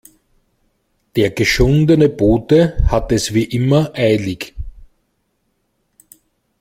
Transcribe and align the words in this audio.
Der 1.15 1.29
geschundene 1.29 2.09
Bote 2.09 2.75
hat 2.89 3.11
es 3.11 3.35
wie 3.35 3.43
immer 3.43 3.91
eilig. 3.93 4.55